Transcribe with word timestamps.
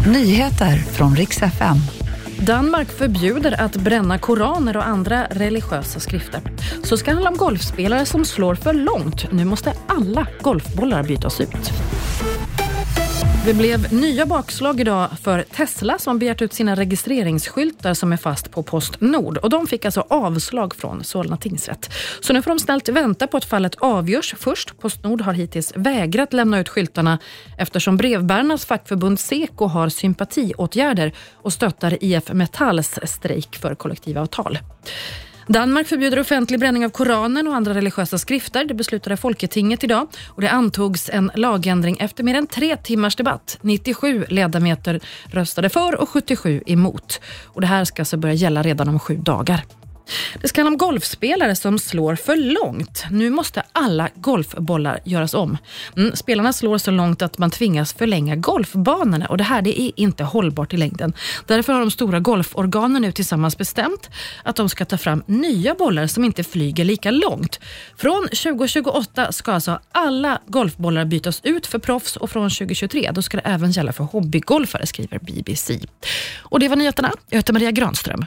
Nyheter 0.00 0.76
från 0.76 1.16
riks 1.16 1.42
FM. 1.42 1.76
Danmark 2.38 2.88
förbjuder 2.88 3.60
att 3.60 3.76
bränna 3.76 4.18
koraner 4.18 4.76
och 4.76 4.86
andra 4.86 5.26
religiösa 5.30 6.00
skrifter. 6.00 6.40
Så 6.82 6.96
ska 6.96 7.10
det 7.10 7.14
handla 7.14 7.30
om 7.30 7.36
golfspelare 7.36 8.06
som 8.06 8.24
slår 8.24 8.54
för 8.54 8.72
långt. 8.72 9.32
Nu 9.32 9.44
måste 9.44 9.72
alla 9.86 10.26
golfbollar 10.40 11.02
bytas 11.02 11.40
ut. 11.40 11.72
Det 13.44 13.54
blev 13.54 13.92
nya 13.92 14.26
bakslag 14.26 14.80
idag 14.80 15.10
för 15.22 15.42
Tesla 15.42 15.98
som 15.98 16.18
begärt 16.18 16.42
ut 16.42 16.52
sina 16.52 16.74
registreringsskyltar 16.74 17.94
som 17.94 18.12
är 18.12 18.16
fast 18.16 18.50
på 18.50 18.62
Postnord. 18.62 19.36
Och 19.38 19.50
de 19.50 19.66
fick 19.66 19.84
alltså 19.84 20.04
avslag 20.08 20.74
från 20.74 21.04
Solna 21.04 21.36
tingsrätt. 21.36 21.90
Så 22.20 22.32
nu 22.32 22.42
får 22.42 22.50
de 22.50 22.58
snällt 22.58 22.88
vänta 22.88 23.26
på 23.26 23.36
att 23.36 23.44
fallet 23.44 23.74
avgörs 23.74 24.34
först. 24.38 24.78
Postnord 24.78 25.20
har 25.20 25.32
hittills 25.32 25.72
vägrat 25.76 26.32
lämna 26.32 26.60
ut 26.60 26.68
skyltarna 26.68 27.18
eftersom 27.58 27.96
brevbärarnas 27.96 28.64
fackförbund 28.64 29.20
Seko 29.20 29.66
har 29.66 29.88
sympatiåtgärder 29.88 31.12
och 31.34 31.52
stöttar 31.52 32.04
IF 32.04 32.32
Metalls 32.32 32.98
strejk 33.04 33.56
för 33.56 33.74
kollektivavtal. 33.74 34.58
Danmark 35.46 35.86
förbjuder 35.86 36.18
offentlig 36.18 36.60
bränning 36.60 36.84
av 36.84 36.90
Koranen 36.90 37.48
och 37.48 37.54
andra 37.54 37.74
religiösa 37.74 38.18
skrifter. 38.18 38.64
Det 38.64 38.74
beslutade 38.74 39.16
Folketinget 39.16 39.84
idag 39.84 40.06
och 40.26 40.40
det 40.40 40.50
antogs 40.50 41.10
en 41.12 41.30
lagändring 41.34 41.96
efter 42.00 42.24
mer 42.24 42.34
än 42.34 42.46
tre 42.46 42.76
timmars 42.76 43.16
debatt. 43.16 43.58
97 43.60 44.26
ledamöter 44.28 45.00
röstade 45.24 45.68
för 45.68 46.00
och 46.00 46.08
77 46.08 46.62
emot. 46.66 47.20
Och 47.44 47.60
det 47.60 47.66
här 47.66 47.84
ska 47.84 48.02
alltså 48.02 48.16
börja 48.16 48.34
gälla 48.34 48.62
redan 48.62 48.88
om 48.88 48.98
sju 48.98 49.16
dagar. 49.16 49.64
Det 50.40 50.48
ska 50.48 50.60
handla 50.60 50.74
om 50.74 50.78
golfspelare 50.78 51.56
som 51.56 51.78
slår 51.78 52.16
för 52.16 52.36
långt. 52.36 53.04
Nu 53.10 53.30
måste 53.30 53.62
alla 53.72 54.08
golfbollar 54.14 55.00
göras 55.04 55.34
om. 55.34 55.58
Mm, 55.96 56.16
spelarna 56.16 56.52
slår 56.52 56.78
så 56.78 56.90
långt 56.90 57.22
att 57.22 57.38
man 57.38 57.50
tvingas 57.50 57.92
förlänga 57.92 58.36
golfbanorna 58.36 59.26
och 59.26 59.36
det 59.36 59.44
här 59.44 59.62
det 59.62 59.80
är 59.80 59.92
inte 59.96 60.24
hållbart 60.24 60.74
i 60.74 60.76
längden. 60.76 61.12
Därför 61.46 61.72
har 61.72 61.80
de 61.80 61.90
stora 61.90 62.20
golforganen 62.20 63.02
nu 63.02 63.12
tillsammans 63.12 63.58
bestämt 63.58 64.10
att 64.42 64.56
de 64.56 64.68
ska 64.68 64.84
ta 64.84 64.98
fram 64.98 65.22
nya 65.26 65.74
bollar 65.74 66.06
som 66.06 66.24
inte 66.24 66.44
flyger 66.44 66.84
lika 66.84 67.10
långt. 67.10 67.60
Från 67.96 68.22
2028 68.22 69.32
ska 69.32 69.52
alltså 69.52 69.80
alla 69.92 70.40
golfbollar 70.46 71.04
bytas 71.04 71.40
ut 71.44 71.66
för 71.66 71.78
proffs 71.78 72.16
och 72.16 72.30
från 72.30 72.50
2023 72.50 73.10
då 73.14 73.22
ska 73.22 73.36
det 73.36 73.42
även 73.42 73.70
gälla 73.70 73.92
för 73.92 74.04
hobbygolfare, 74.04 74.86
skriver 74.86 75.18
BBC. 75.18 75.80
Och 76.38 76.60
det 76.60 76.68
var 76.68 76.76
nyheterna. 76.76 77.12
Jag 77.28 77.38
heter 77.38 77.52
Maria 77.52 77.70
Granström. 77.70 78.26